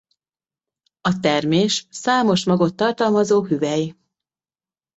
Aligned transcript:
A 1.01 1.19
termés 1.19 1.85
számos 1.89 2.45
magot 2.45 2.75
tartalmazó 2.75 3.43
hüvely. 3.45 3.95